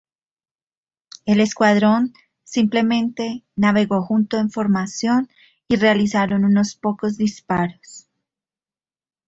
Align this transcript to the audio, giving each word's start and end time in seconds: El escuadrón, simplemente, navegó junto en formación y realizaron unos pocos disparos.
El 1.27 1.39
escuadrón, 1.41 2.15
simplemente, 2.43 3.43
navegó 3.55 4.01
junto 4.01 4.39
en 4.39 4.49
formación 4.49 5.29
y 5.67 5.75
realizaron 5.75 6.43
unos 6.43 6.73
pocos 6.75 7.17
disparos. 7.17 8.07